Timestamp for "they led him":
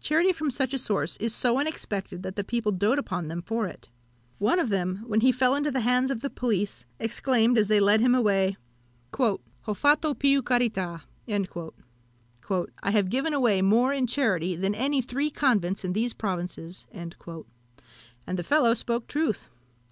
7.68-8.12